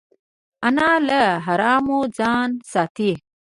انا 0.67 0.91
له 1.07 1.23
حرامو 1.45 1.99
ځان 2.17 2.49
ساتي 2.71 3.11